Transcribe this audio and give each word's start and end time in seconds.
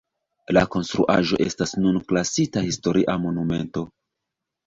La 0.57 0.61
konstruaĵo 0.75 1.37
estas 1.43 1.75
nun 1.83 2.01
klasita 2.11 2.65
Historia 2.69 3.17
Monumento. 3.27 3.87